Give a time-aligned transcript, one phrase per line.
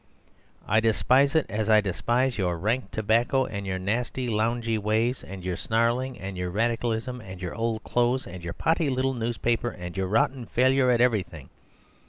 [0.67, 5.43] "I despise it as I despise your rank tobacco, and your nasty, loungy ways, and
[5.45, 9.95] your snarling, and your Radicalism, and your old clothes, and your potty little newspaper, and
[9.95, 11.49] your rotten failure at everything.